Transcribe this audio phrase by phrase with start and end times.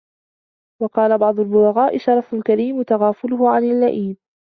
[0.81, 4.17] وَقَالَ بَعْضُ الْبُلَغَاءِ شَرَفُ الْكَرِيمِ تَغَافُلُهُ عَنْ اللَّئِيمِ